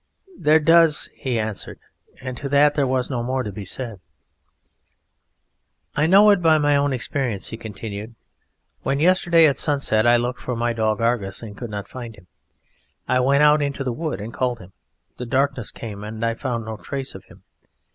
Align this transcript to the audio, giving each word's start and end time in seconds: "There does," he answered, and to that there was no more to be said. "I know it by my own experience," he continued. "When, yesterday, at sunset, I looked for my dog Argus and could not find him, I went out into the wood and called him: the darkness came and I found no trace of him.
"There 0.35 0.59
does," 0.59 1.11
he 1.13 1.37
answered, 1.37 1.77
and 2.19 2.35
to 2.37 2.49
that 2.49 2.73
there 2.73 2.87
was 2.87 3.11
no 3.11 3.21
more 3.21 3.43
to 3.43 3.51
be 3.51 3.65
said. 3.65 3.99
"I 5.95 6.07
know 6.07 6.31
it 6.31 6.41
by 6.41 6.57
my 6.57 6.75
own 6.75 6.91
experience," 6.91 7.49
he 7.49 7.55
continued. 7.57 8.15
"When, 8.81 8.97
yesterday, 8.99 9.45
at 9.45 9.57
sunset, 9.57 10.07
I 10.07 10.17
looked 10.17 10.41
for 10.41 10.55
my 10.55 10.73
dog 10.73 11.01
Argus 11.01 11.43
and 11.43 11.55
could 11.55 11.69
not 11.69 11.87
find 11.87 12.15
him, 12.15 12.25
I 13.07 13.19
went 13.19 13.43
out 13.43 13.61
into 13.61 13.83
the 13.83 13.93
wood 13.93 14.19
and 14.19 14.33
called 14.33 14.57
him: 14.57 14.73
the 15.17 15.25
darkness 15.27 15.69
came 15.69 16.03
and 16.03 16.25
I 16.25 16.33
found 16.33 16.65
no 16.65 16.77
trace 16.77 17.13
of 17.13 17.25
him. 17.25 17.43